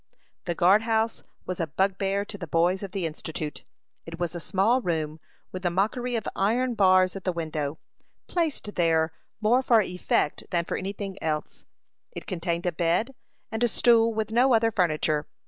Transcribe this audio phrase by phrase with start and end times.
[0.45, 3.65] The guard house was a bugbear to the boys of the Institute.
[4.03, 5.19] It was a small room,
[5.51, 7.77] with the mockery of iron bars at the window,
[8.25, 9.11] placed there
[9.41, 11.65] more for effect than for any thing else.
[12.13, 13.13] It contained a bed
[13.51, 15.27] and a stool, with no other furniture.